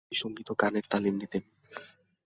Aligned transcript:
তিনি 0.03 0.15
সঙ্গীত 0.21 0.47
ও 0.51 0.53
গানের 0.61 0.85
তালিম 0.91 1.15
নিতেন। 1.17 1.43